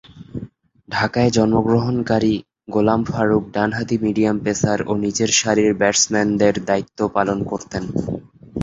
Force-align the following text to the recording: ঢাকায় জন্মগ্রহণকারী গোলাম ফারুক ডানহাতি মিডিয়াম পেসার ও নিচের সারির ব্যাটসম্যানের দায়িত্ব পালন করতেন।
ঢাকায় 0.89 1.31
জন্মগ্রহণকারী 1.31 2.33
গোলাম 2.69 3.01
ফারুক 3.03 3.43
ডানহাতি 3.53 3.95
মিডিয়াম 4.03 4.37
পেসার 4.43 4.79
ও 4.85 4.93
নিচের 5.03 5.29
সারির 5.39 5.71
ব্যাটসম্যানের 5.79 6.55
দায়িত্ব 6.69 6.99
পালন 7.15 7.39
করতেন। 7.51 7.83